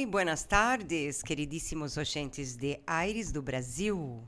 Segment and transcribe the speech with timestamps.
[0.00, 4.24] Muy buenas tardes, queridísimos oyentes de Aires do Brasil.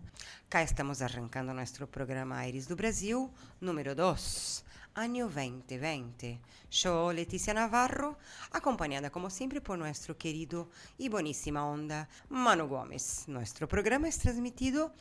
[0.50, 4.66] Cá estamos arrancando nuestro programa Aires do Brasil, número 2,
[4.96, 6.38] año 2020.
[6.70, 8.18] Yo, Leticia Navarro,
[8.50, 13.24] acompañada como siempre por nuestro querido y buenísima onda Manu Gómez.
[13.26, 14.92] Nuestro programa es transmitido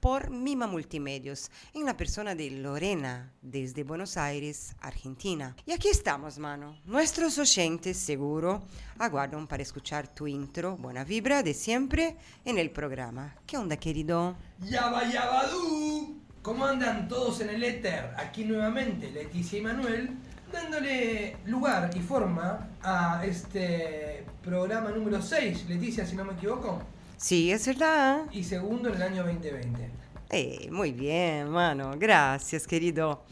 [0.00, 5.56] por Mima Multimedios, en la persona de Lorena, desde Buenos Aires, Argentina.
[5.66, 6.76] Y aquí estamos, mano.
[6.84, 8.62] Nuestros oyentes, seguro,
[8.98, 13.34] aguardan para escuchar tu intro, buena vibra de siempre, en el programa.
[13.46, 14.36] ¿Qué onda, querido?
[14.60, 16.16] Yaba Yabadú.
[16.42, 18.14] ¿Cómo andan todos en el éter?
[18.16, 20.10] Aquí nuevamente Leticia y Manuel,
[20.52, 26.80] dándole lugar y forma a este programa número 6, Leticia, si no me equivoco.
[27.18, 28.26] Sí, es verdad.
[28.32, 29.90] Y segundo en el año 2020.
[30.30, 31.94] Eh, muy bien, mano.
[31.98, 33.24] Gracias, querido.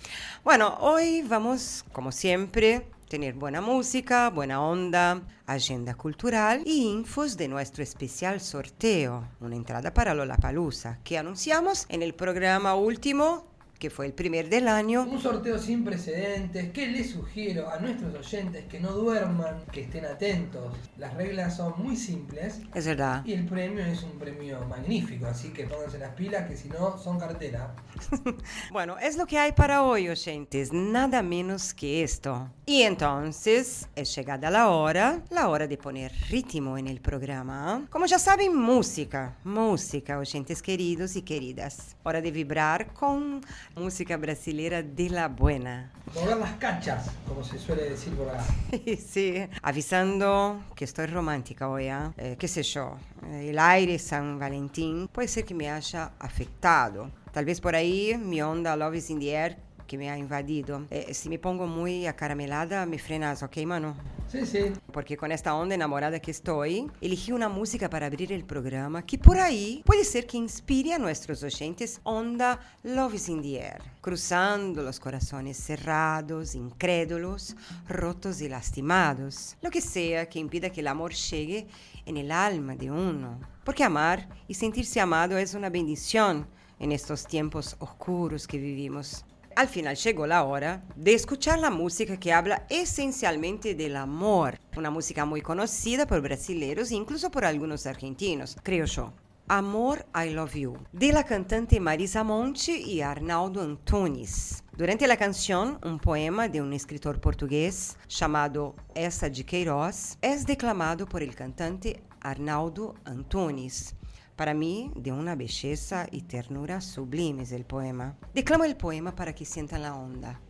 [0.42, 7.46] Bueno, hoy vamos, como siempre, tener buena música, buena onda, agenda cultural y infos de
[7.46, 13.46] nuestro especial sorteo, una entrada para Lollapalooza, que anunciamos en el programa último
[13.78, 15.04] que fue el primer del año.
[15.04, 20.04] Un sorteo sin precedentes que les sugiero a nuestros oyentes que no duerman, que estén
[20.04, 20.74] atentos.
[20.96, 22.60] Las reglas son muy simples.
[22.74, 23.24] Es verdad.
[23.24, 26.98] Y el premio es un premio magnífico, así que pónganse las pilas que si no
[26.98, 27.74] son cartera.
[28.72, 32.50] bueno, es lo que hay para hoy, oyentes, nada menos que esto.
[32.64, 37.86] Y entonces es llegada la hora, la hora de poner ritmo en el programa.
[37.90, 41.96] Como ya saben, música, música, oyentes queridos y queridas.
[42.02, 43.40] Hora de vibrar con
[43.76, 45.92] música brasileira de la buena.
[46.14, 48.42] Mover las cachas, como se suele decir por acá.
[48.98, 52.10] sí, avisando que estoy romántica hoy, ¿eh?
[52.16, 57.10] eh qué sé yo, eh, el aire San Valentín puede ser que me haya afectado.
[57.32, 60.82] Tal vez por ahí mi onda Love is in the Air que me ha invadido.
[60.90, 63.96] Eh, si me pongo muy acaramelada, me frenas, ¿ok, mano?
[64.28, 64.72] Sí, sí.
[64.92, 69.18] Porque con esta onda enamorada que estoy, elegí una música para abrir el programa que
[69.18, 73.82] por ahí puede ser que inspire a nuestros oyentes onda Love is in the Air,
[74.00, 77.56] cruzando los corazones cerrados, incrédulos,
[77.88, 79.56] rotos y lastimados.
[79.62, 81.68] Lo que sea que impida que el amor llegue
[82.04, 83.38] en el alma de uno.
[83.64, 86.46] Porque amar y sentirse amado es una bendición
[86.78, 89.24] en estos tiempos oscuros que vivimos
[89.56, 94.60] al final llegó la hora de escuchar la música que habla esencialmente del amor.
[94.76, 99.14] Una música muy conocida por brasileños e incluso por algunos argentinos, creo yo.
[99.48, 104.62] Amor, I Love You, de la cantante Marisa Monte y Arnaldo Antunes.
[104.76, 111.06] Durante la canción, un poema de un escritor portugués llamado Essa de Queiroz es declamado
[111.06, 113.94] por el cantante Arnaldo Antunes.
[114.36, 118.18] Para mí, de una belleza y ternura sublimes el poema.
[118.34, 120.42] Declamo el poema para que sientan la onda.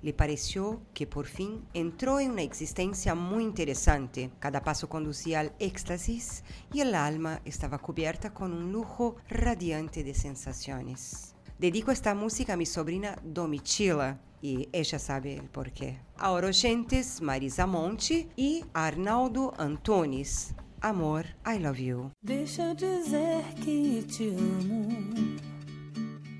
[0.00, 4.30] Le pareció que por fin entró en una existencia muy interesante.
[4.38, 10.14] Cada paso conducía al éxtasis y el alma estaba cubierta con un lujo radiante de
[10.14, 11.34] sensaciones.
[11.58, 15.98] Dedico esta música a mi sobrina Domitila y ella sabe el porqué.
[16.18, 22.10] A oyentes Marisa Monte y Arnaldo Antunes, Amor, I love you.
[22.22, 24.88] Deixa eu dizer que te amo.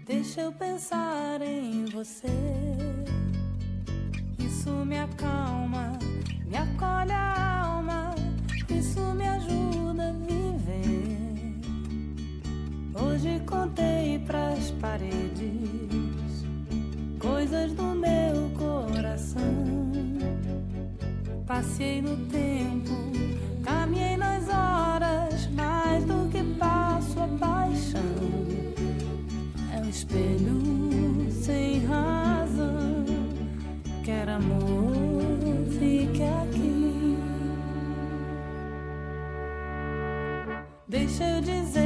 [0.06, 2.28] Deixa eu pensar em você.
[4.38, 5.98] Isso me acalma,
[6.44, 8.14] me acolhe a alma.
[8.69, 11.58] Isso me ajuda a viver.
[12.94, 16.44] Hoje contei pras paredes
[17.19, 19.42] coisas do meu coração.
[21.46, 23.16] Passei no tempo
[30.06, 33.05] espelho sem razão.
[34.05, 37.19] Quer amor, fique aqui.
[40.89, 41.85] Deixa eu dizer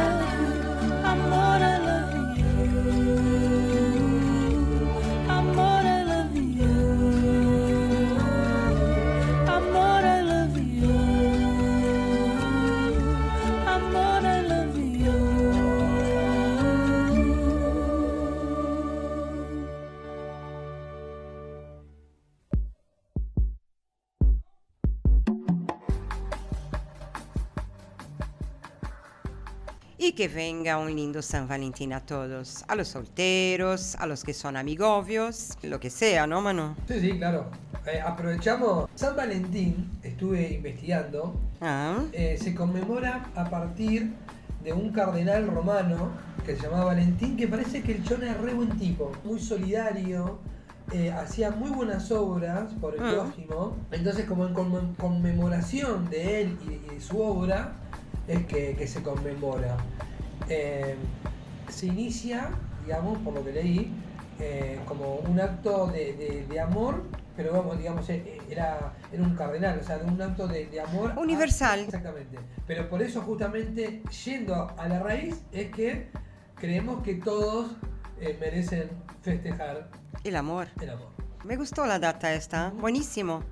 [30.11, 34.33] Y que venga un lindo San Valentín a todos, a los solteros, a los que
[34.33, 36.75] son amigobios, lo que sea, ¿no, mano?
[36.85, 37.45] Sí, sí, claro.
[37.87, 38.89] Eh, aprovechamos.
[38.93, 44.11] San Valentín, estuve investigando, Ah, eh, se conmemora a partir
[44.61, 46.09] de un cardenal romano
[46.45, 50.39] que se llamaba Valentín, que parece que el chon es re buen tipo, muy solidario,
[50.91, 53.11] eh, hacía muy buenas obras por el Ah.
[53.13, 53.77] prójimo.
[53.91, 57.75] Entonces, como en conmem- conmemoración de él y, y de su obra,
[58.31, 59.77] es que, que se conmemora.
[60.49, 60.95] Eh,
[61.69, 62.49] se inicia,
[62.85, 63.93] digamos, por lo que leí,
[64.39, 67.03] eh, como un acto de, de- de amor,
[67.35, 70.81] pero vamos, digamos, eh, era, era un cardenal, o sea, de un acto de, de
[70.81, 71.11] amor.
[71.15, 71.79] a- Universal.
[71.81, 72.37] exactamente.
[72.67, 76.07] Pero por eso, justamente, yendo a la raíz, es que
[76.55, 77.71] creemos que todos
[78.19, 78.89] eh, merecen
[79.21, 79.89] festejar
[80.23, 80.67] el amor.
[80.81, 81.09] el amor.
[81.43, 83.43] Me gustó la data esta, buenísimo.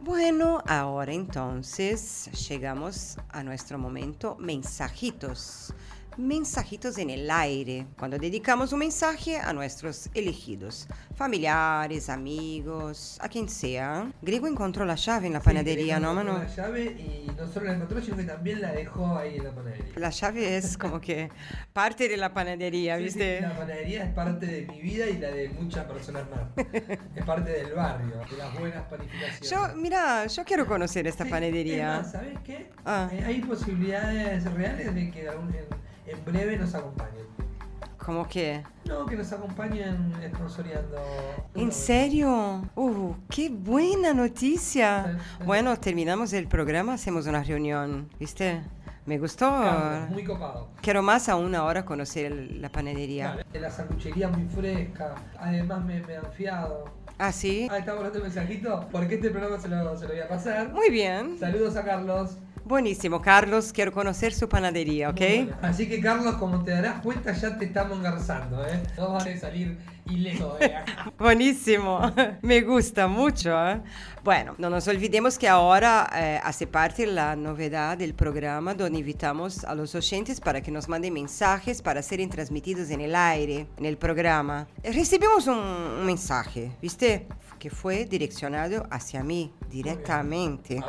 [0.00, 5.74] Bueno, ahora entonces llegamos a nuestro momento mensajitos.
[6.16, 13.48] Mensajitos en el aire, cuando dedicamos un mensaje a nuestros elegidos, familiares, amigos, a quien
[13.48, 14.10] sea.
[14.20, 16.38] Griego encontró la llave en la panadería, Sí, ¿no, mano?
[16.38, 19.50] La llave y no solo la encontró, sino que también la dejó ahí en la
[19.54, 19.92] panadería.
[19.96, 21.30] La llave es como que
[21.72, 23.40] parte de la panadería, Sí, sí, ¿viste?
[23.40, 26.66] la panadería es parte de mi vida y la de muchas personas más.
[27.14, 29.48] es parte del barrio, de las buenas panificaciones.
[29.48, 31.94] Yo, mira, yo quiero conocer esta Sí, panadería.
[31.98, 32.68] es más, ¿Sabes qué?
[32.84, 33.08] Ah.
[33.12, 35.30] Eh, hay posibilidades reales de que
[36.06, 37.26] en, en breve nos acompañen.
[37.98, 38.62] Como que...
[38.86, 40.96] No, que nos acompañen sponsoreando.
[41.54, 42.62] ¿En serio?
[42.74, 45.18] Uh, qué buena noticia.
[45.44, 48.62] Bueno, terminamos el programa, hacemos una reunión, ¿viste?
[49.06, 49.50] Me gustó.
[49.50, 50.68] Carlos, muy copado.
[50.80, 53.32] Quiero más aún ahora conocer la panadería.
[53.32, 55.14] Claro, la sanduchería muy fresca.
[55.38, 56.84] Además me, me han fiado.
[57.18, 57.68] Ah, sí.
[57.70, 58.88] Ah, está volando el mensajito.
[58.90, 60.72] Porque este programa se lo, se lo voy a pasar.
[60.72, 61.38] Muy bien.
[61.38, 62.38] Saludos a Carlos.
[62.64, 63.72] Buenísimo, Carlos.
[63.72, 65.20] Quiero conocer su panadería, ¿ok?
[65.62, 68.82] Así que Carlos, como te darás cuenta, ya te estamos engarzando, ¿eh?
[68.96, 71.12] No vas a salir ileso de acá.
[71.18, 72.00] Buenísimo,
[72.42, 73.50] me gusta mucho.
[73.68, 73.80] ¿eh?
[74.22, 79.64] Bueno, no nos olvidemos que ahora eh, hace parte la novedad del programa donde invitamos
[79.64, 83.86] a los oyentes para que nos manden mensajes para ser transmitidos en el aire, en
[83.86, 84.66] el programa.
[84.82, 87.26] Eh, Recibimos un, un mensaje, ¿viste?
[87.58, 90.82] Que fue direccionado hacia mí directamente.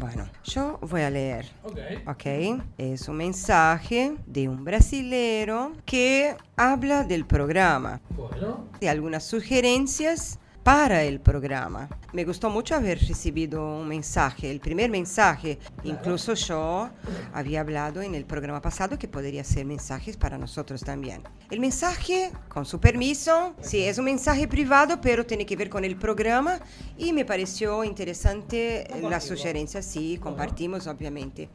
[0.00, 1.46] Bueno, yo voy a leer.
[1.64, 1.78] Ok.
[2.08, 8.66] Ok, es un mensaje de un brasilero que habla del programa, Bueno.
[8.80, 11.88] de algunas sugerencias para el programa.
[12.12, 15.58] Me gustó mucho haber recibido un mensaje, el primer mensaje.
[15.82, 16.90] Incluso yo
[17.32, 21.22] había hablado en el programa pasado que podría ser mensajes para nosotros también.
[21.50, 25.84] El mensaje, con su permiso, sí, es un mensaje privado, pero tiene que ver con
[25.84, 26.60] el programa
[26.96, 31.48] y me pareció interesante la sugerencia, sí, compartimos obviamente.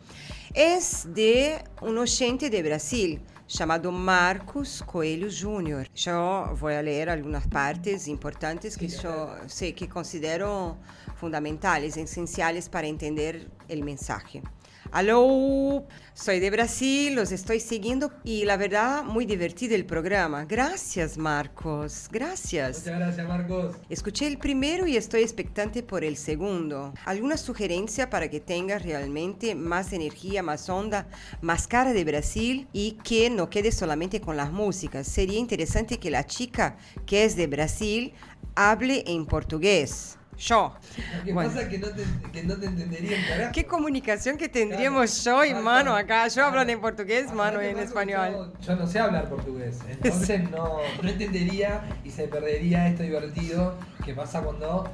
[0.54, 5.88] Es de un oyente de Brasil chamado Marcos Coelho Júnior.
[6.06, 10.78] Eu vou ler algumas partes importantes que eu sei que considero
[11.16, 14.44] fundamentais, essenciais para entender o mensagem.
[14.92, 20.46] Aló, soy de Brasil, los estoy siguiendo y la verdad muy divertido el programa.
[20.46, 22.80] Gracias Marcos, gracias.
[22.80, 23.76] Muchas gracias, Marcos.
[23.90, 26.94] Escuché el primero y estoy expectante por el segundo.
[27.06, 31.08] ¿Alguna sugerencia para que tenga realmente más energía, más onda,
[31.42, 35.08] más cara de Brasil y que no quede solamente con las músicas?
[35.08, 38.14] Sería interesante que la chica que es de Brasil
[38.56, 40.18] hable en portugués.
[40.38, 40.74] Yo.
[41.18, 41.50] Lo que Bueno.
[41.50, 43.52] pasa es que no te, que no te entendería un carajo.
[43.54, 45.40] ¿Qué comunicación que tendríamos Claro.
[45.40, 45.64] yo y Claro.
[45.66, 46.28] mano acá?
[46.28, 48.54] Yo hablo en portugués, mano Aparte, en español.
[48.62, 53.76] Yo, yo no sé hablar portugués, entonces no, no entendería y se perdería esto divertido
[54.06, 54.90] que pasa cuando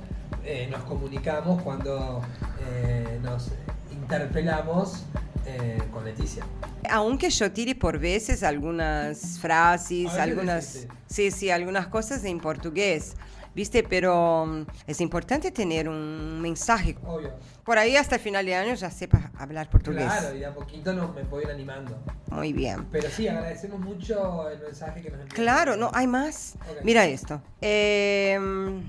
[0.45, 2.21] eh, nos comunicamos, cuando
[2.69, 3.51] eh, nos
[3.91, 5.03] interpelamos
[5.45, 6.43] eh, con Leticia.
[6.89, 13.15] Aunque yo tire por veces algunas frases, algunas, sí, sí, algunas cosas en portugués,
[13.55, 13.83] ¿viste?
[13.83, 16.97] Pero mm, es importante tener un mensaje.
[17.05, 17.31] Obvio.
[17.63, 20.05] Por ahí hasta el final de año ya sepa hablar portugués.
[20.05, 21.97] Claro, y de a poquito nos, me puedo ir animando.
[22.29, 22.85] Muy bien.
[22.91, 25.43] Pero sí, agradecemos mucho el mensaje que nos enviaron.
[25.43, 26.55] Claro, no, hay más.
[26.83, 27.41] Mira esto.
[27.61, 28.83] Em,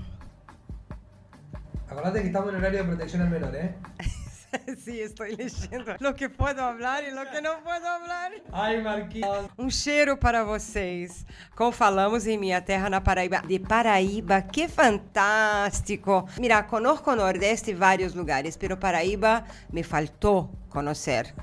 [1.89, 3.73] Acordate que estamos en horario de protección al menor, ¿eh?
[4.77, 8.31] sí, estoy leyendo lo que puedo hablar e lo que não puedo hablar.
[8.51, 9.47] Ay, Marquinhos.
[9.57, 11.25] Um cheiro para vocês.
[11.55, 13.41] Como falamos em minha terra na Paraíba.
[13.45, 16.27] De Paraíba, que fantástico!
[16.39, 21.33] Mira, conozco o Nordeste vários lugares, pero Paraíba me faltou conhecer.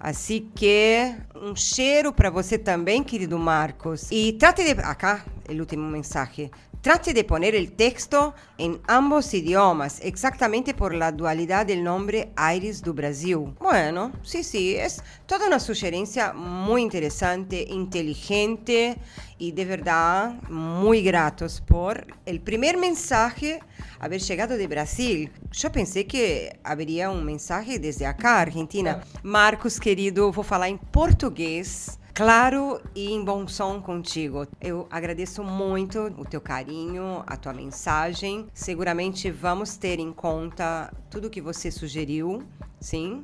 [0.00, 4.08] Assim que um cheiro para você também, querido Marcos.
[4.12, 4.80] E trate de.
[4.80, 6.50] Acá, o último mensagem.
[6.88, 12.80] Trate de poner el texto en ambos idiomas, exactamente por la dualidad del nombre Aires
[12.80, 13.54] do Brasil.
[13.60, 18.96] Bueno, sí, sí, es toda una sugerencia muy interesante, inteligente
[19.36, 23.60] y de verdad muy gratos por el primer mensaje
[24.00, 25.30] haber llegado de Brasil.
[25.52, 29.04] Yo pensé que habría un mensaje desde acá, Argentina.
[29.22, 31.98] Marcos, querido, vou falar em português.
[32.18, 34.44] Claro e em bom som contigo.
[34.60, 38.48] Eu agradeço muito o teu carinho, a tua mensagem.
[38.52, 42.42] Seguramente vamos ter em conta tudo que você sugeriu,
[42.80, 43.22] sim.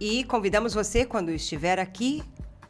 [0.00, 2.22] E convidamos você, quando estiver aqui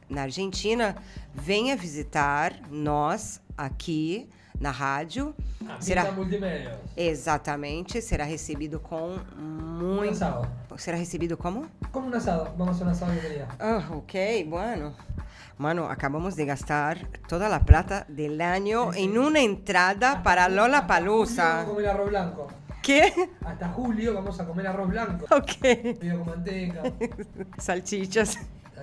[0.08, 0.96] na Argentina,
[1.32, 5.32] venha visitar nós aqui na rádio.
[5.78, 6.80] Será multimedia.
[6.96, 10.18] Exatamente, será recebido com muito.
[10.76, 11.68] Será recebido como?
[11.92, 12.50] Como un asado.
[12.56, 13.48] Vamos a hacer un asado de bienvenida.
[13.60, 14.96] Ah, ok, bueno.
[15.60, 21.66] Mano, acabamos de gastar toda la plata del año en una entrada para Lola Palusa.
[21.66, 22.46] Comer arroz blanco.
[22.82, 23.12] ¿Qué?
[23.44, 25.26] Hasta julio vamos a comer arroz blanco.
[25.30, 25.98] Ok.
[26.00, 26.82] Pido con manteca,
[27.58, 28.38] Salchichas.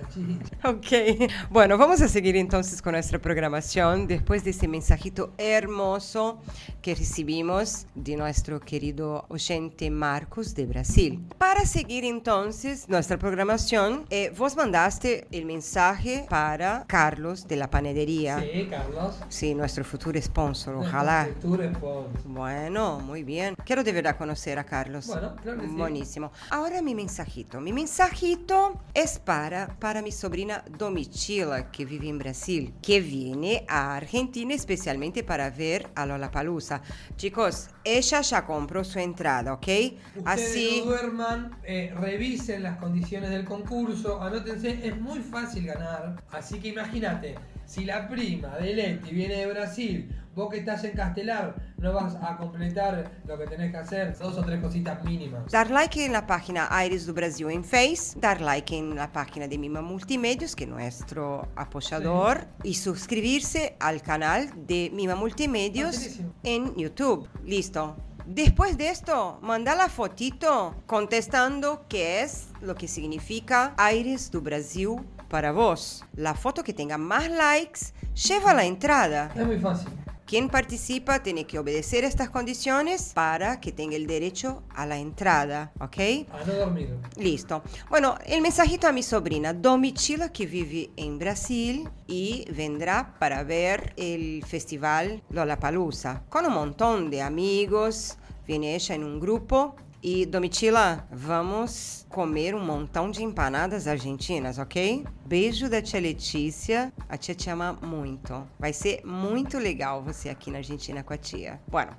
[0.64, 1.30] Ok.
[1.50, 6.40] Bueno, vamos a seguir entonces con nuestra programación después de ese mensajito hermoso
[6.82, 11.24] que recibimos de nuestro querido oyente Marcos de Brasil.
[11.38, 18.40] Para seguir entonces nuestra programación, eh, vos mandaste el mensaje para Carlos de la panadería.
[18.40, 19.16] Sí, Carlos.
[19.28, 21.22] Sí, nuestro futuro sponsor, ojalá.
[21.22, 22.08] Arquitectura Sponsor.
[22.24, 23.54] Bueno, muy bien.
[23.64, 25.06] Quiero de verdad conocer a Carlos.
[25.06, 25.74] Bueno, claro que sí.
[25.74, 26.32] Buenísimo.
[26.50, 27.60] Ahora mi mensajito.
[27.60, 33.96] Mi mensajito es para, para mi sobrina Domitila, que vive en Brasil, que viene a
[33.96, 36.82] Argentina especialmente para ver a Lollapalooza.
[37.16, 39.68] Chicos, ella ya compró su entrada, ¿ok?
[40.16, 40.82] Ustedes Así...
[40.84, 46.22] no duerman, eh, revisen las condiciones del concurso, anótense, es muy fácil ganar.
[46.30, 50.92] Así que imagínate, si la prima de Leti viene de Brasil, vos que estás en
[50.92, 55.50] Castelar, no vas a completar lo que tenés que hacer, dos o tres cositas mínimas.
[55.50, 59.48] Dar like en la página Aires do Brasil en Face, dar like en la página
[59.48, 66.32] de Mima Multimedios, que es nuestro apoyador, y suscribirse al canal de Mima Multimedios Facilísimo.
[66.44, 67.28] en YouTube.
[67.44, 67.96] Listo.
[68.24, 75.00] Después de esto, manda la fotito contestando qué es lo que significa Aires do Brasil
[75.28, 76.04] para vos.
[76.14, 79.32] La foto que tenga más likes lleva la entrada.
[79.34, 79.88] Es muy fácil.
[80.28, 85.72] Quien participa tiene que obedecer estas condiciones para que tenga el derecho a la entrada,
[85.80, 85.96] ¿ok?
[86.30, 86.98] A no dormir.
[87.16, 87.62] Listo.
[87.88, 93.94] Bueno, el mensajito a mi sobrina Domitila, que vive en Brasil y vendrá para ver
[93.96, 98.18] el festival Lollapalooza con un montón de amigos.
[98.46, 99.76] Viene ella en un grupo.
[100.00, 105.04] E Domitila, vamos comer um montão de empanadas argentinas, ok?
[105.26, 106.92] Beijo da tia Letícia.
[107.08, 108.46] A tia te ama muito.
[108.60, 111.60] Vai ser muito legal você aqui na Argentina com a tia.
[111.66, 111.96] Bueno,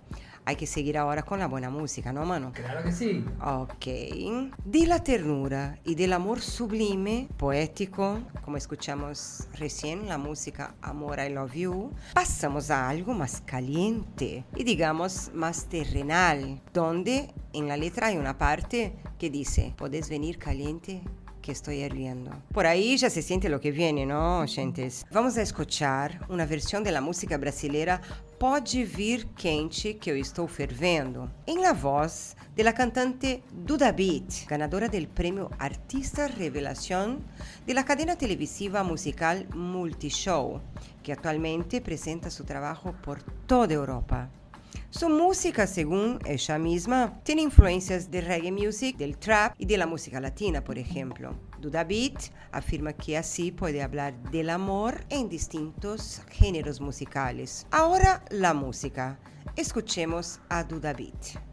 [0.50, 2.52] hay que seguir ahora con la buena música, ¿no, mano?
[2.54, 3.24] Claro que sí.
[3.40, 3.86] Ok.
[4.66, 11.30] De la ternura y del amor sublime, poético, como escuchamos recién la música Amor I
[11.30, 18.08] Love You, pasamos a algo más caliente y digamos más terrenal, donde en la letra
[18.08, 21.02] hay una parte que dice, ¿podés venir caliente?
[21.42, 22.32] Que estoy hirviendo.
[22.54, 25.06] Por ahí ya se siente lo que viene, ¿no, oyentes?
[25.12, 28.02] Vamos a escuchar una versión de la música brasileira
[28.40, 34.48] Pode Vir Quente que eu estou fervendo, em la voz de la cantante Duda Beat,
[34.48, 37.20] ganadora del premio Artista Revelación
[37.66, 40.62] de la cadena televisiva musical Multishow,
[41.04, 44.30] que actualmente presenta su trabajo por toda Europa.
[44.92, 49.86] Su música, según ella misma, tiene influencias de reggae music, del trap y de la
[49.86, 51.36] música latina, por ejemplo.
[51.60, 57.68] Duda Beat afirma que así puede hablar del amor en distintos géneros musicales.
[57.70, 59.20] Ahora la música.
[59.56, 61.49] Escuchemos a Duda Beat.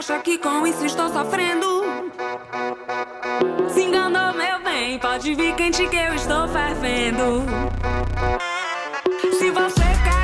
[0.00, 1.84] Acha que com isso estou sofrendo,
[3.68, 4.98] se enganou, meu bem.
[4.98, 7.44] Pode vir quente que eu estou fervendo.
[9.38, 10.19] Se você quer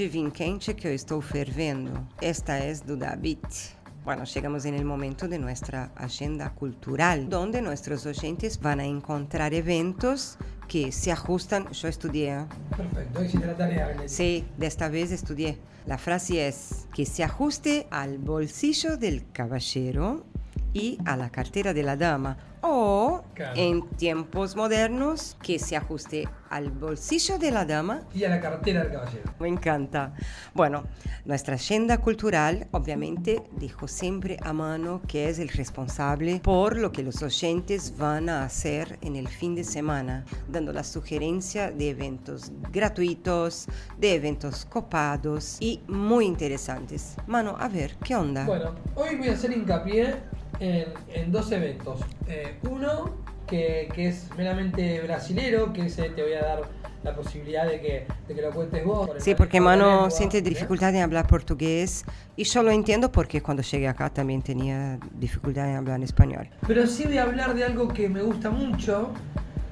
[0.00, 1.92] Pode vir quente que eu estou fervendo.
[2.22, 3.76] Esta es Duda Beat.
[4.02, 9.52] Bueno, llegamos en el momento de nuestra agenda cultural, donde nuestros oyentes van a encontrar
[9.52, 11.70] eventos que se ajustan.
[11.72, 12.46] Yo estudié.
[12.74, 15.58] Perfecto, hiciste la tarea, sí, de esta vez estudié.
[15.84, 20.24] La frase es que se ajuste al bolsillo del caballero
[20.72, 22.36] y a la cartera de la dama.
[22.62, 23.54] O Claro.
[23.56, 28.82] en tiempos modernos, que se ajuste al bolsillo de la dama Y a la cartera
[28.82, 29.22] del caballero.
[29.38, 30.12] me encanta.
[30.52, 30.84] Bueno,
[31.24, 37.02] nuestra agenda cultural obviamente dijo siempre a mano que es el responsable por lo que
[37.02, 42.52] los oyentes van a hacer en el fin de semana, dando la sugerencia de eventos
[42.70, 47.16] gratuitos, de eventos copados y muy interesantes.
[47.26, 48.44] Mano, a ver, ¿qué onda?
[48.44, 50.16] Bueno, hoy voy a hacer hincapié
[50.60, 52.00] en, en dos eventos.
[52.28, 56.62] Eh, uno que, que es meramente brasilero, que ese te voy a dar
[57.02, 59.08] la posibilidad de que, de que lo cuentes vos.
[59.08, 60.42] por Sí, porque Mano lengua, siente ¿eh?
[60.42, 62.04] dificultad en hablar portugués
[62.36, 66.48] y yo lo entiendo porque cuando llegué acá también tenía dificultad en hablar en español.
[66.66, 69.12] Pero sí voy a hablar de algo que me gusta mucho,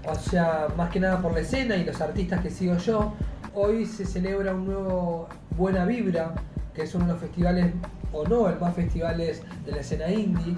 [0.06, 3.12] o sea, más que nada por la escena y los artistas que sigo yo.
[3.54, 6.34] Hoy se celebra un nuevo Buena Vibra,
[6.74, 7.72] que es uno de los festivales,
[8.12, 10.56] o no, el más festivales de la escena indie.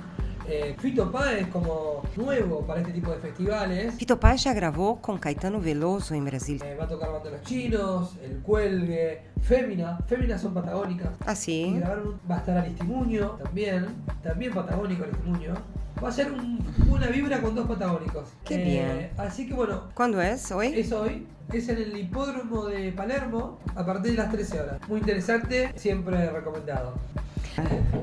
[0.49, 3.95] Eh, Fito Páez como nuevo para este tipo de festivales.
[3.95, 6.61] Fito Páez ya grabó con Caetano Veloso en Brasil.
[6.65, 9.99] Eh, va a tocar Banda Los Chinos, El Cuelgue, Fémina.
[10.09, 11.11] Fémina son patagónicas.
[11.25, 11.75] Ah, sí.
[11.77, 13.87] grabaron va a estar Aristimuño también,
[14.25, 15.55] también patagónico Aristimuño.
[16.03, 16.59] Va a ser un-
[16.89, 18.25] una vibra con dos patagónicos.
[18.31, 19.11] Eh, Qué bien.
[19.19, 20.51] Así que bueno, ¿Cuándo es?
[20.51, 20.69] ¿Hoy?
[20.81, 24.81] es hoy, es en el hipódromo de Palermo a partir de las 13 horas.
[24.89, 26.95] Muy interesante, siempre recomendado.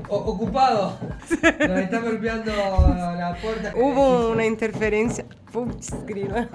[0.08, 0.98] O- ocupado,
[1.30, 3.72] nos está golpeando la puerta.
[3.76, 5.24] Hubo una interferencia.
[5.52, 6.48] Putz, grila.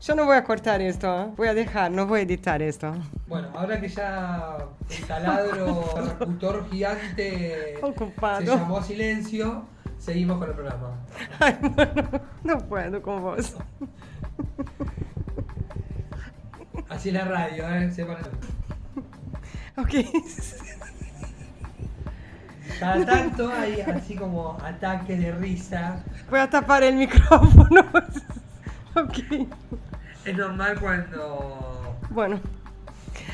[0.00, 1.26] Yo no voy a cortar esto, ¿eh?
[1.36, 2.94] voy a dejar, no voy a editar esto.
[3.26, 4.58] Bueno, ahora que ya
[4.90, 5.82] el taladro
[6.18, 8.40] percutor gigante Ocupado.
[8.40, 9.64] se llamó a silencio,
[9.98, 10.98] seguimos con el programa.
[11.40, 12.10] Ay, bueno,
[12.44, 13.56] no puedo con vos.
[16.88, 17.90] Así es la radio, ¿eh?
[17.90, 18.18] Sepan.
[19.76, 19.94] Ok.
[22.78, 26.02] Cada tanto hay así como ataques de risa.
[26.30, 27.84] Voy a tapar el micrófono.
[28.96, 29.46] Ok.
[30.24, 32.40] Es normal cuando Bueno,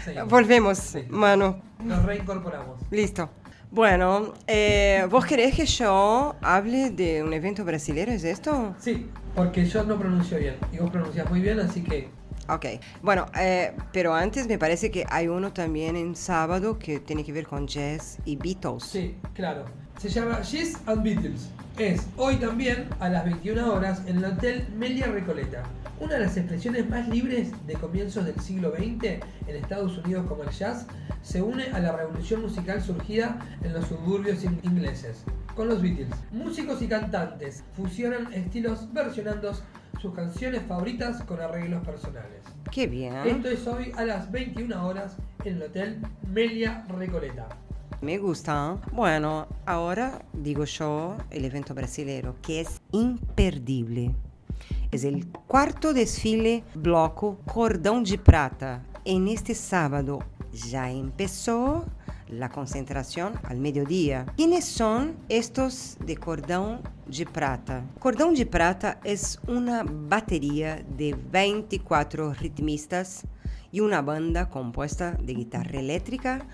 [0.04, 0.28] seguimos.
[0.28, 1.04] volvemos, Sí.
[1.08, 1.60] mano.
[1.82, 2.80] nos reincorporamos.
[2.90, 3.30] Listo.
[3.70, 8.12] Bueno, eh, ¿vos querés que yo hable de un evento brasileño?
[8.12, 8.74] ¿Es esto?
[8.78, 12.08] Sí, porque yo no pronuncio bien y vos pronuncias muy bien, así que
[12.48, 12.66] Ok.
[13.02, 17.32] Bueno, eh, pero antes me parece que hay uno también en sábado que tiene que
[17.32, 18.84] ver con jazz y Beatles.
[18.84, 19.64] sí, claro.
[19.98, 21.48] Se llama Yes and Beatles.
[21.78, 25.62] Es hoy también a las 21 horas en el Hotel Melia Recoleta.
[26.00, 29.04] Una de las expresiones más libres de comienzos del siglo XX
[29.46, 30.86] en Estados Unidos como el jazz
[31.22, 35.22] se une a la revolución musical surgida en los suburbios in- ingleses
[35.54, 36.08] con los Beatles.
[36.32, 39.52] Músicos y cantantes fusionan estilos versionando
[40.04, 42.42] sus canciones favoritas con arreglos personales.
[42.70, 43.16] Qué bien.
[43.24, 45.98] Esto es hoy a las 21 horas en el Hotel
[46.30, 47.48] Melia Recoleta.
[48.02, 48.76] Me gusta.
[48.92, 54.14] Bueno, ahora digo yo el evento brasilero, que es imperdible.
[54.90, 58.82] Es el cuarto desfile bloco Cordão de Prata.
[59.06, 60.18] En este sábado
[60.52, 61.86] ya empezó
[62.28, 64.26] la concentración al mediodía.
[64.36, 67.84] ¿Quiénes son estos de Cordão de Prata?
[68.00, 73.26] Cordão de Prata es una batería de 24 ritmistas
[73.70, 76.46] y una banda compuesta de guitarra eléctrica,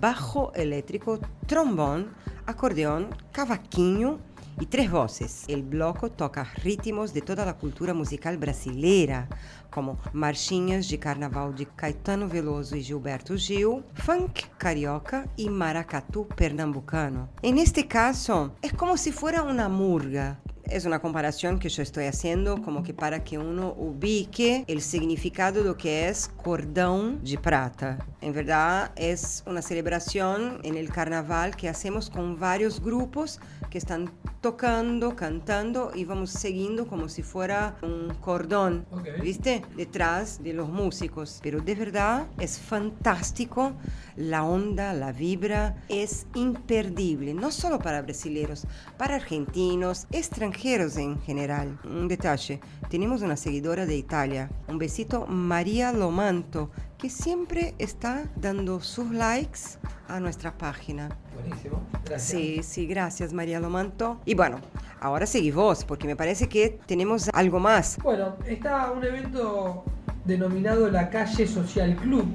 [0.00, 2.10] bajo eléctrico, trombón,
[2.46, 4.18] acordeón, cavaquinho
[4.60, 5.44] y tres voces.
[5.48, 9.28] El bloco toca ritmos de toda la cultura musical brasileira,
[9.70, 17.28] como marchinhas de carnaval de Caetano Veloso y Gilberto Gil, funk carioca y maracatu pernambucano.
[17.42, 20.40] En este caso, es como si fuera una murga,
[20.70, 25.60] es una comparación que yo estoy haciendo como que para que uno ubique el significado
[25.60, 27.98] de lo que es cordón de prata.
[28.20, 34.10] En verdad es una celebración en el carnaval que hacemos con varios grupos que están
[34.40, 39.22] tocando, cantando y vamos siguiendo como si fuera un cordón, Ok.
[39.22, 39.62] ¿viste?
[39.76, 41.40] Detrás de los músicos.
[41.42, 43.72] Pero de verdad es fantástico,
[44.16, 51.78] la onda, la vibra es imperdible, no solo para brasileños, para argentinos, extranjeros en general.
[51.84, 58.80] Un detalle, tenemos una seguidora de Italia, un besito, María Lomanto, que siempre está dando
[58.80, 59.60] sus likes
[60.08, 61.10] a nuestra página.
[61.34, 61.80] Buenísimo.
[62.04, 62.22] Gracias.
[62.22, 64.20] Sí, sí, gracias María Lomanto.
[64.24, 64.60] Y bueno,
[65.00, 67.96] ahora seguí vos, porque me parece que tenemos algo más.
[68.02, 69.84] Bueno, está un evento
[70.24, 72.26] denominado la Calle Social Club,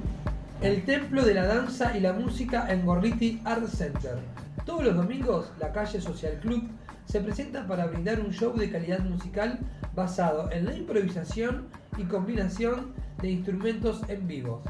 [0.62, 4.18] el templo de la danza y la música en Gorriti Art Center.
[4.64, 6.70] Todos los domingos, la Calle Social Club
[7.06, 9.58] se presenta para brindar un show de calidad musical
[9.94, 14.62] basado en la improvisación y combinación de instrumentos en vivo,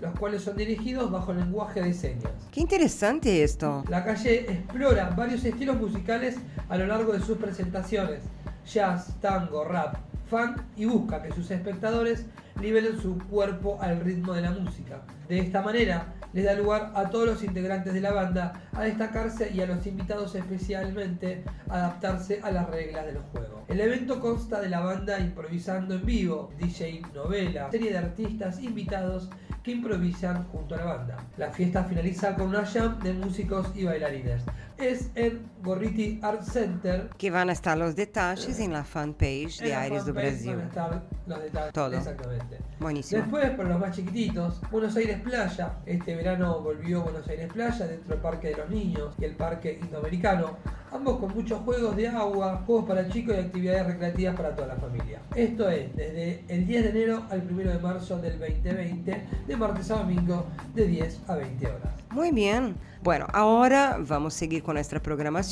[0.00, 2.32] los cuales son dirigidos bajo lenguaje de señas.
[2.50, 3.84] Qué interesante esto.
[3.88, 6.36] La calle explora varios estilos musicales
[6.68, 8.22] a lo largo de sus presentaciones,
[8.66, 9.96] jazz, tango, rap,
[10.28, 12.24] funk y busca que sus espectadores
[12.60, 15.02] nivelen su cuerpo al ritmo de la música.
[15.28, 19.50] De esta manera, les da lugar a todos los integrantes de la banda a destacarse
[19.52, 23.64] y a los invitados especialmente a adaptarse a las reglas del juego.
[23.68, 29.30] El evento consta de la banda improvisando en vivo, DJ novela, serie de artistas invitados
[29.62, 31.16] que improvisan junto a la banda.
[31.36, 34.42] La fiesta finaliza con una jam de músicos y bailarines.
[34.78, 37.10] Es en Gorriti Art Center.
[37.18, 40.56] Que van a estar los detalles en la fanpage En de Aires do Brasil.
[40.56, 41.72] van a estar los detalles.
[41.72, 41.96] Todo.
[41.96, 42.58] Exactamente.
[42.78, 43.22] Buenísimo.
[43.22, 45.74] Después, para los más chiquititos, Buenos Aires Playa.
[45.86, 49.78] Este verano volvió Buenos Aires Playa dentro del Parque de los Niños y el Parque
[49.82, 50.56] Indoamericano.
[50.92, 54.76] Ambos con muchos juegos de agua, juegos para chicos y actividades recreativas para toda la
[54.76, 55.20] familia.
[55.36, 59.88] Esto es desde el 10 de enero al 1 de marzo del 2020, de martes
[59.92, 61.92] a domingo, de 10 a 20 horas.
[62.10, 62.74] Muy bien.
[63.02, 65.49] Bueno, ahora vamos a seguir con nuestra programación.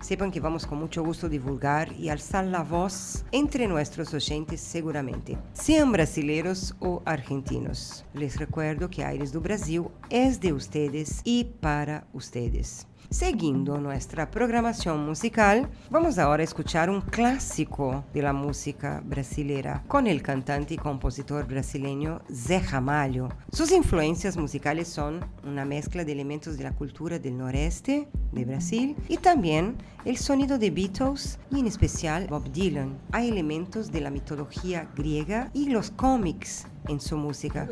[0.00, 5.38] Sepan que vamos con mucho gusto divulgar y alzar la voz entre nuestros oyentes seguramente,
[5.52, 8.04] sean brasileños o argentinos.
[8.14, 12.86] Les recuerdo que Aires do Brasil es de ustedes y para ustedes.
[13.10, 20.08] Seguindo nuestra programación musical, vamos ahora a escuchar un clásico de la música brasileira con
[20.08, 23.28] el cantante y compositor brasileño Zé Ramalho.
[23.52, 28.96] Sus influencias musicales son una mezcla de elementos de la cultura del noreste de Brasil
[29.08, 32.96] y también el sonido de Beatles y en especial Bob Dylan.
[33.10, 37.68] Hay elementos de la mitología griega y los cómics en su música.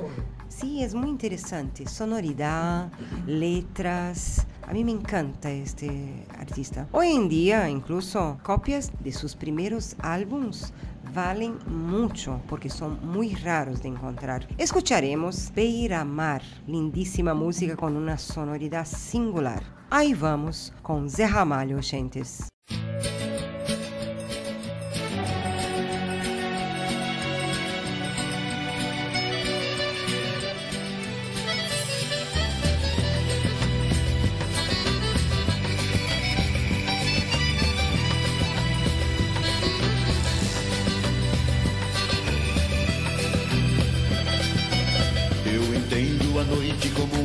[0.49, 1.87] Sí, es muy interesante.
[1.87, 2.91] Sonoridad,
[3.27, 4.47] letras.
[4.67, 6.89] A mí me encanta este artista.
[6.91, 10.73] Hoy en día, incluso, copias de sus primeros álbums
[11.15, 14.47] valen mucho porque son muy raros de encontrar.
[14.59, 19.63] Escucharemos Beira Mar, lindísima música con una sonoridad singular.
[19.91, 22.49] Ahí vamos con Zé Ramalho, oyentes.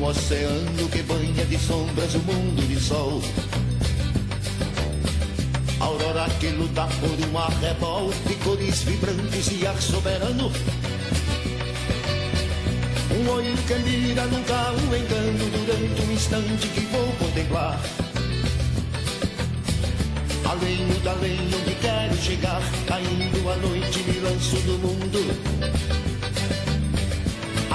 [0.10, 3.22] Oceano que banha de sombras o mundo de sol.
[5.80, 10.52] Aurora que luta por um arrebol de cores vibrantes e ar soberano.
[13.12, 17.80] Um olho que mira nunca um engano durante um instante que vou contemplar.
[20.46, 25.99] Além do além onde quero chegar, caindo a noite me lanço do mundo.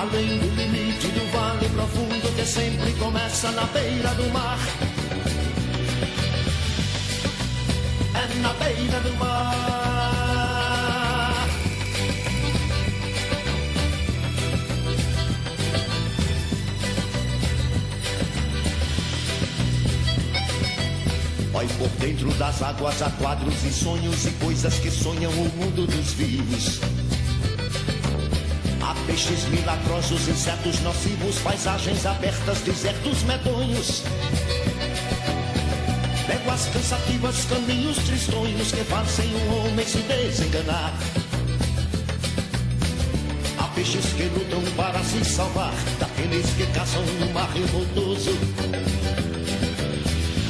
[0.05, 4.59] Além do limite do vale profundo que sempre começa na beira do mar.
[8.15, 9.35] É na beira do mar.
[21.51, 25.87] Vai por dentro das águas há quadros e sonhos e coisas que sonham o mundo
[25.87, 26.94] dos vivos.
[29.15, 34.03] Peixes milagrosos, insetos nocivos, paisagens abertas, desertos medonhos.
[36.27, 40.93] Léguas cansativas, caminhos tristonhos que fazem o homem se desenganar.
[43.57, 48.33] Há peixes que lutam para se salvar daqueles que caçam no mar revoltoso.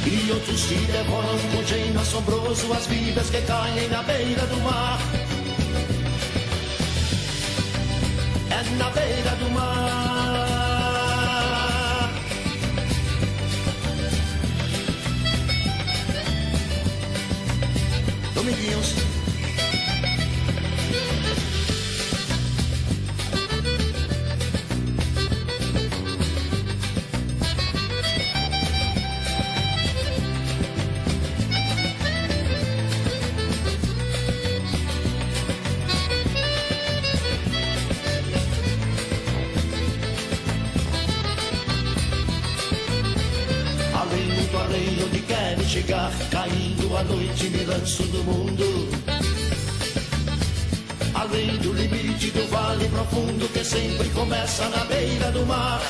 [0.07, 5.24] E outros que devoram com gênio assombroso as vidas que caem na beira do mar.
[8.77, 9.75] Na beira do mar.
[18.33, 19.14] Dominguinhos.
[47.35, 48.63] Noite, me lanço do mundo.
[51.13, 55.81] Além do limite do vale profundo Que sempre começa na beira do mar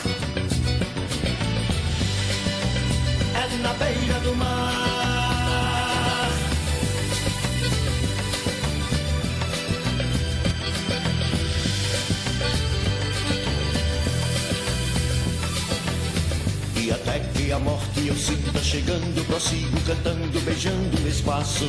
[16.91, 21.65] Até que a morte eu sinta chegando, prossigo cantando, beijando o espaço.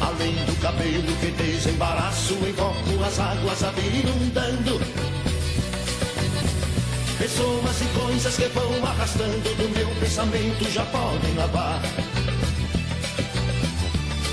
[0.00, 4.80] Além do cabelo que desembaraço, invoco as águas a vir inundando.
[7.18, 11.82] Pessoas e coisas que vão arrastando do meu pensamento já podem lavar.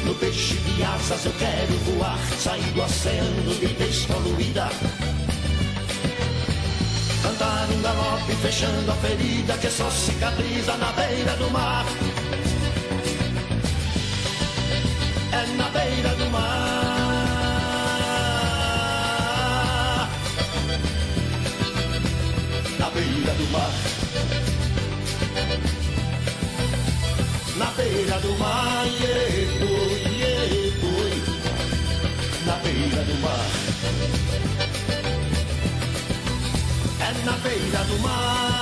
[0.06, 4.70] No peixe de asas eu quero voar, sair do oceano de despoluída.
[7.56, 11.86] Cantar um galope fechando a ferida que só cicatriza na beira do mar.
[15.32, 16.90] É na beira do mar.
[22.78, 23.72] Na beira do mar.
[27.58, 29.55] Na beira do mar, yeah,
[37.26, 38.55] na beira do mar.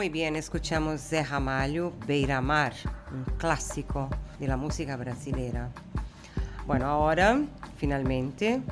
[0.00, 2.72] Muy bien, escuchamos Zé Ramalho, Beira Mar,
[3.12, 4.08] un clásico
[4.38, 5.68] de la música brasileña.
[6.66, 7.38] Bueno, ahora,
[7.76, 8.62] finalmente,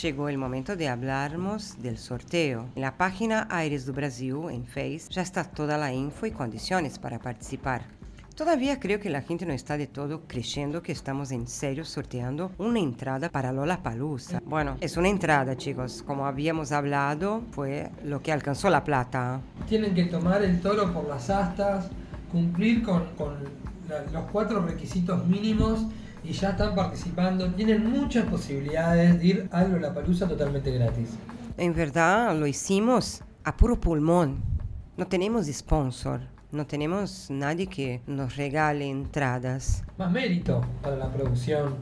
[0.00, 2.70] llegó el momento de hablarnos del sorteo.
[2.74, 6.98] En la página Aires do Brasil, en Face, ya está toda la info y condiciones
[6.98, 7.82] para participar.
[8.36, 12.50] Todavía creo que la gente no está de todo creyendo que estamos en serio sorteando
[12.58, 14.40] una entrada para Lollapalooza.
[14.44, 16.02] Bueno, es una entrada, chicos.
[16.06, 19.40] Como habíamos hablado, fue lo que alcanzó la plata.
[19.68, 21.88] Tienen que tomar el toro por las astas,
[22.32, 23.34] cumplir con, con
[23.88, 25.86] la- los cuatro requisitos mínimos
[26.24, 27.52] y ya están participando.
[27.52, 31.10] Tienen muchas posibilidades de ir a Lollapalooza totalmente gratis.
[31.58, 34.42] En verdad lo hicimos a puro pulmón.
[34.96, 36.20] No tenemos sponsor,
[36.52, 39.82] no tenemos nadie que nos regale entradas.
[39.98, 41.76] Más mérito para la producción.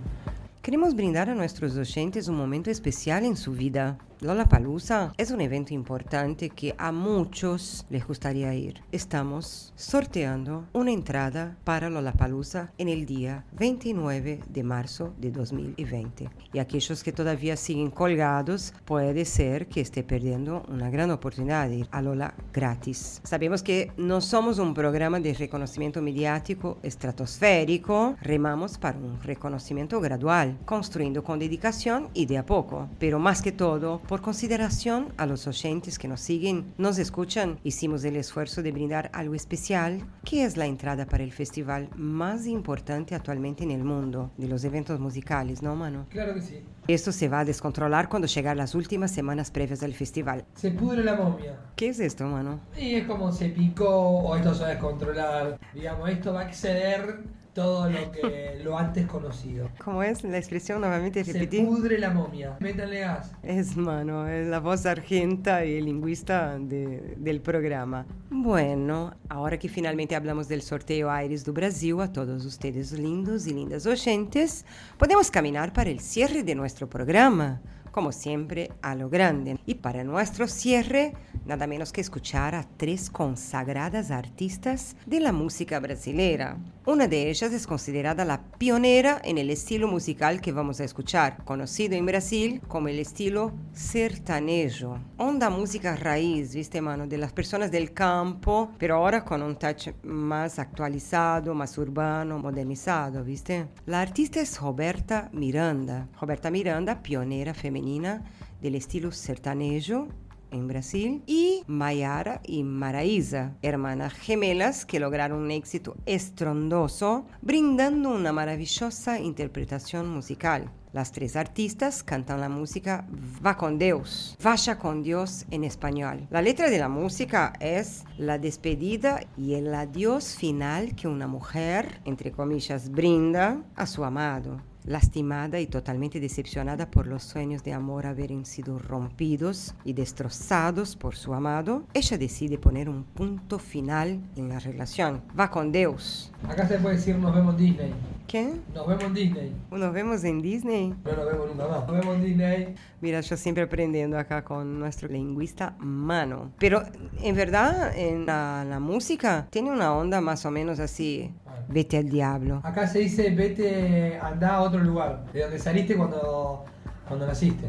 [0.62, 3.98] Queremos brindar a nuestros oyentes un momento especial en su vida.
[4.22, 8.82] Lollapalooza es un evento importante que a muchos les gustaría ir.
[8.92, 16.28] Estamos sorteando una entrada para Lollapalooza en el día 29 de marzo de 2020.
[16.52, 21.76] Y aquellos que todavía siguen colgados, puede ser que esté perdiendo una gran oportunidad de
[21.76, 23.22] ir a Lola gratis.
[23.24, 30.58] Sabemos que no somos un programa de reconocimiento mediático estratosférico, remamos para un reconocimiento gradual,
[30.66, 35.46] construyendo con dedicación y de a poco, pero más que todo, por consideración a los
[35.46, 40.56] oyentes que nos siguen, nos escuchan, hicimos el esfuerzo de brindar algo especial, que es
[40.56, 45.62] la entrada para el festival más importante actualmente en el mundo de los eventos musicales,
[45.62, 46.06] ¿no, mano?
[46.10, 46.60] Claro que sí.
[46.88, 50.44] Esto se va a descontrolar cuando llegan las últimas semanas previas del festival.
[50.56, 51.60] Se pudre la momia.
[51.76, 52.58] ¿Qué es esto, mano?
[52.76, 55.60] Y es como se picó o esto se va a descontrolar.
[55.72, 57.20] Digamos, esto va a exceder
[57.54, 59.68] todo lo que lo antes conocido.
[59.84, 60.80] ¿Cómo es la expresión?
[60.80, 61.66] Nuevamente Se repetir.
[61.66, 62.56] pudre la momia.
[62.60, 63.32] Métanle gas.
[63.42, 68.06] Es mano, es la voz argenta y lingüista de- del programa.
[68.30, 73.52] Bueno, ahora que finalmente hablamos del sorteo Aires do Brasil, a todos ustedes lindos y
[73.54, 74.64] lindas oyentes,
[74.98, 77.60] podemos caminar para el cierre de nuestro programa.
[77.90, 79.58] Como siempre, a lo grande.
[79.66, 81.12] Y para nuestro cierre,
[81.44, 86.56] nada menos que escuchar a tres consagradas artistas de la música brasileira.
[86.90, 91.44] Una de ellas es considerada la pionera en el estilo musical que vamos a escuchar,
[91.44, 94.98] conocido en Brasil como el estilo sertanejo.
[95.16, 99.90] Onda música raíz, viste, mano, de las personas del campo, pero ahora con un touch
[100.02, 103.68] más actualizado, más urbano, modernizado, viste.
[103.86, 106.08] La artista es Roberta Miranda.
[106.20, 108.24] Roberta Miranda, pionera femenina
[108.60, 110.08] del estilo sertanejo
[110.50, 118.32] en Brasil, y Mayara y Maraísa, hermanas gemelas que lograron un éxito estrondoso, brindando una
[118.32, 120.70] maravillosa interpretación musical.
[120.92, 123.06] Las tres artistas cantan la música
[123.44, 126.26] Va con Dios, Vaya con Dios en español.
[126.30, 132.00] La letra de la música es la despedida y el adiós final que una mujer,
[132.04, 134.60] entre comillas, brinda a su amado.
[134.90, 141.14] Lastimada y totalmente decepcionada por los sueños de amor haberem sido rompidos y destrozados por
[141.14, 145.22] su amado, ella decide poner un punto final en la relación.
[145.38, 146.29] Va con Dios.
[146.48, 147.94] Acá se puede decir nos vemos en Disney.
[148.26, 148.54] ¿Qué?
[148.74, 149.56] Nos vemos en Disney.
[149.70, 150.94] ¿Nos vemos en Disney?
[151.04, 151.86] No nos vemos nunca más.
[151.86, 152.74] Nos vemos en Disney.
[153.00, 156.52] Mira, yo siempre aprendiendo acá con nuestro lingüista Mano.
[156.58, 156.82] Pero
[157.22, 161.32] en verdad, en la, la música tiene una onda más o menos así.
[161.68, 162.60] Vete al diablo.
[162.64, 165.24] Acá se dice vete, anda a otro lugar.
[165.32, 166.64] De donde saliste cuando,
[167.08, 167.68] cuando naciste.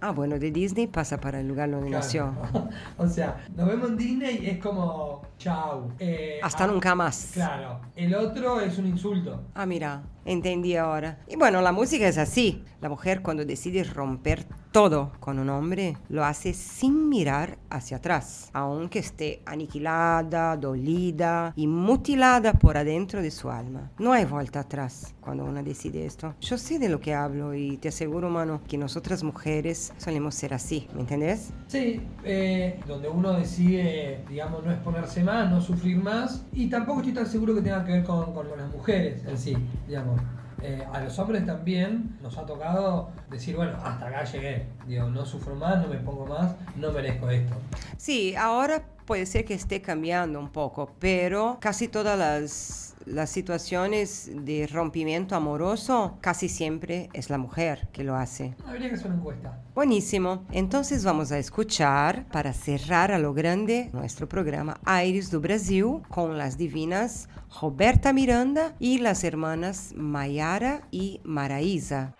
[0.00, 2.32] Ah, bueno, de Disney pasa para el lugar donde nació.
[2.32, 2.68] Claro.
[2.98, 5.92] o sea, nos vemos en Disney es como chau.
[5.98, 7.30] Eh, Hasta ah, nunca más.
[7.34, 7.80] Claro.
[7.96, 9.42] El otro es un insulto.
[9.54, 11.18] Ah, mira, entendí ahora.
[11.26, 12.62] Y bueno, la música es así.
[12.80, 18.50] La mujer cuando decide romper todo con un hombre, lo hace sin mirar hacia atrás,
[18.52, 23.90] aunque esté aniquilada, dolida y mutilada por adentro de su alma.
[23.98, 26.34] No hay vuelta atrás cuando una decide esto.
[26.40, 30.54] Yo sé de lo que hablo y te aseguro, mano, que nosotras mujeres solemos ser
[30.54, 31.50] así, ¿me entendés?
[31.66, 36.44] Sí, eh, donde uno decide, digamos, no exponerse más, no sufrir más.
[36.52, 39.56] Y tampoco estoy tan seguro que tenga que ver con, con las mujeres en sí,
[39.86, 40.17] digamos.
[40.62, 44.66] Eh, a los hombres también nos ha tocado decir, bueno, hasta acá llegué.
[44.86, 47.54] Digo, no sufro más, no me pongo más, no merezco esto.
[47.96, 54.30] Sí, ahora puede ser que esté cambiando un poco, pero casi todas las, las situaciones
[54.32, 58.54] de rompimiento amoroso, casi siempre es la mujer que lo hace.
[58.66, 59.58] Habría que hacer una encuesta.
[59.74, 60.44] Buenísimo.
[60.52, 66.36] Entonces vamos a escuchar, para cerrar a lo grande, nuestro programa Aires do Brasil con
[66.38, 67.28] las divinas
[67.60, 72.14] Roberta Miranda y las hermanas Mayara y Maraísa.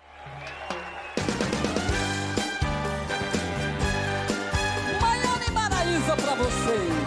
[5.01, 6.98] Maiara e Maraísa pra vocês.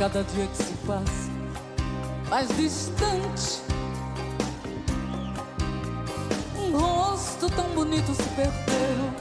[0.00, 1.30] Cada dia que se passa
[2.30, 3.60] mais distante,
[6.56, 9.12] um rosto tão bonito se perdeu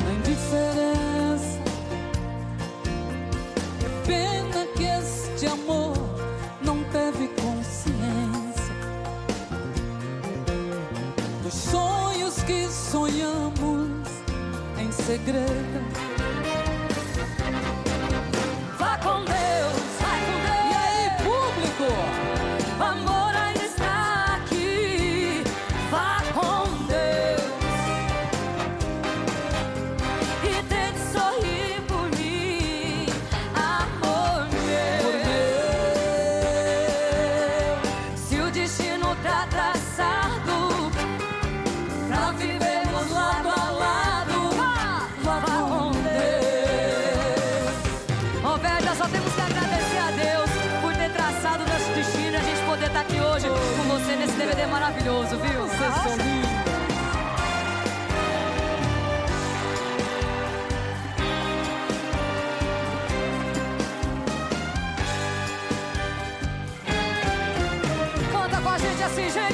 [0.00, 1.62] na indiferença.
[4.06, 5.96] Pena que este amor
[6.60, 8.74] não teve consciência
[11.42, 13.88] dos sonhos que sonhamos
[14.78, 16.03] em segredo.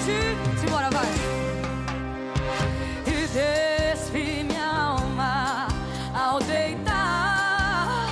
[0.05, 0.61] Gente.
[0.61, 1.07] Simbora, vai.
[3.07, 5.69] E desce minha alma
[6.15, 8.09] ao deitar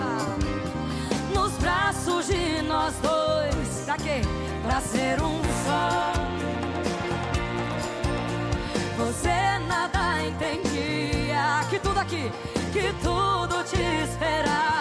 [0.00, 0.36] ah,
[1.34, 3.82] nos braços de nós dois.
[3.84, 4.20] Pra quê?
[4.62, 6.12] Pra ser um só.
[8.98, 12.30] Você nada entendia que tudo aqui,
[12.72, 14.71] que tudo te esperava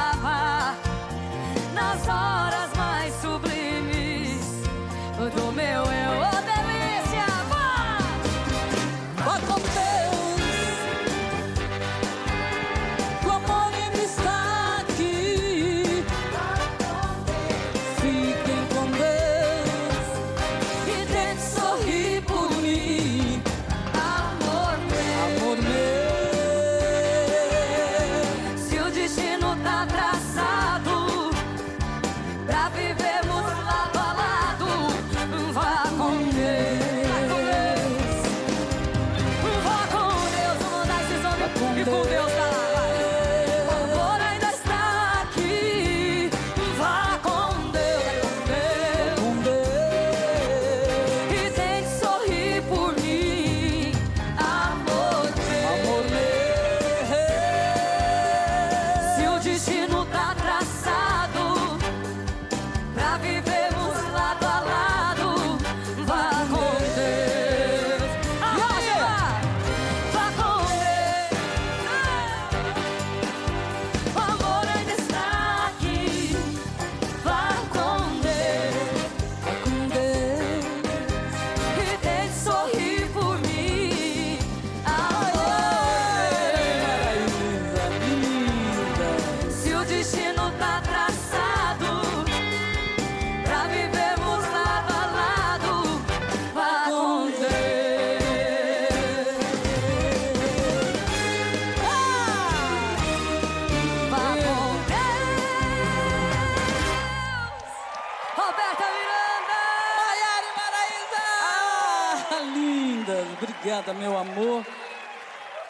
[113.82, 114.66] Obrigada, meu amor.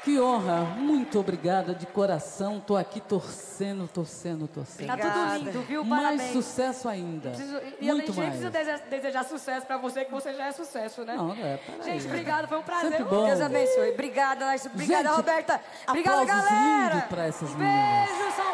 [0.03, 2.59] Que honra, muito obrigada de coração.
[2.59, 4.88] Tô aqui torcendo, torcendo, torcendo.
[4.88, 5.84] Tá tudo lindo, viu?
[5.84, 6.32] Mais Parabéns.
[6.34, 7.30] sucesso ainda.
[7.30, 8.30] Preciso- e eu muito nem mais.
[8.39, 11.14] preciso dese- desejar sucesso pra você, que você já é sucesso, né?
[11.16, 11.84] Não, é, peraí.
[11.84, 12.89] Gente, obrigada, foi um prazer.
[12.89, 13.26] Sempre bom.
[13.28, 13.89] Deus abençoe.
[13.91, 14.55] Obrigada.
[14.74, 15.62] Obrigada, Roberta.
[15.88, 17.01] Obrigada, galera.
[17.07, 18.09] pra essas um meninas.
[18.09, 18.53] beijo, São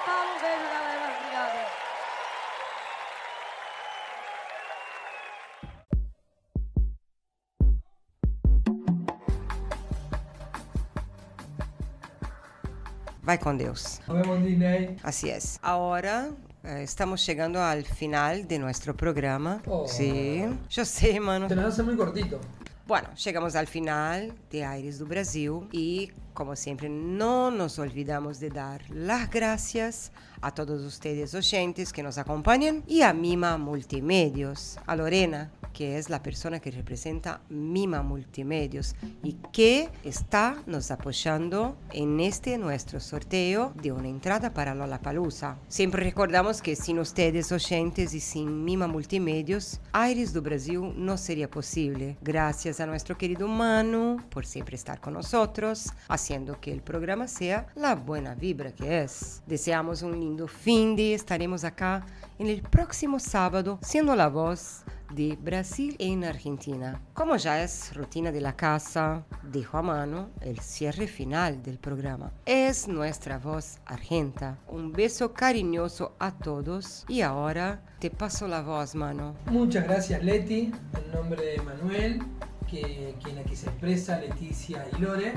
[13.28, 14.00] Vai com Deus.
[14.08, 14.96] Nos vemos, Disney.
[15.04, 15.60] Así es.
[15.62, 16.30] Ahora
[16.64, 19.62] eh, estamos llegando al final de nuestro programa.
[19.68, 19.86] Oh.
[19.86, 21.50] Sí, yo sé, mano.
[21.50, 22.40] Se nos hace muy cortito.
[22.88, 28.50] Bueno, chegamos al final de Aires do Brasil y, como siempre, no nos olvidamos de
[28.50, 34.96] dar las gracias a todos ustedes oyentes que nos acompañan y a Mima Multimedios, a
[34.96, 42.20] Lorena, que es la persona que representa Mima Multimedios y que está nos apoyando en
[42.20, 45.60] este nuestro sorteo de una entrada para Lollapalooza.
[45.68, 51.48] Siempre recordamos que sin ustedes oyentes y sin Mima Multimedios, Aires do Brasil no sería
[51.48, 52.18] posible.
[52.24, 57.68] Gracias a nuestro querido Manu por siempre estar con nosotros, haciendo que el programa sea
[57.76, 59.44] la buena vibra que es.
[59.46, 62.04] Deseamos un lindo fin de, estaremos acá
[62.40, 67.02] en el próximo sábado siendo la voz de Brasil en Argentina.
[67.14, 72.32] Como ya es rutina de la casa, dejo a mano el cierre final del programa.
[72.46, 74.58] Es nuestra voz argenta.
[74.68, 79.36] Un beso cariñoso a todos y ahora te paso la voz, mano.
[79.48, 80.72] Muchas gracias, Leti.
[80.94, 82.22] En nombre de Manuel,
[82.70, 85.34] que quien aquí se expresa, Leticia y Lore.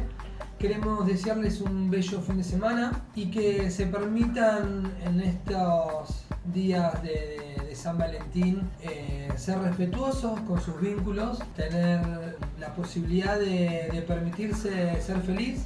[0.60, 7.56] Queremos desearles un bello fin de semana y que se permitan en estos días de,
[7.66, 15.00] de San Valentín eh, ser respetuosos con sus vínculos, tener la posibilidad de, de permitirse
[15.00, 15.64] ser feliz,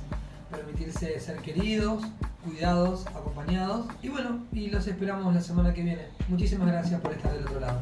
[0.48, 2.04] permitirse ser queridos,
[2.44, 3.88] cuidados, acompañados.
[4.00, 6.02] Y bueno, y los esperamos la semana que viene.
[6.28, 7.80] Muchísimas gracias por estar del otro lado.